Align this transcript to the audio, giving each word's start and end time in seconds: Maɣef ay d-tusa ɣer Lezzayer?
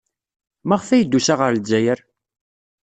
Maɣef 0.67 0.87
ay 0.89 1.03
d-tusa 1.03 1.33
ɣer 1.39 1.51
Lezzayer? 1.53 1.99